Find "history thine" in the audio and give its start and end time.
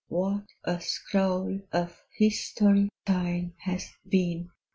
2.17-3.53